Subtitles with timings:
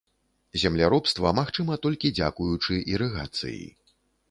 [0.61, 3.63] Земляробства магчыма толькі дзякуючы ірыгацыі.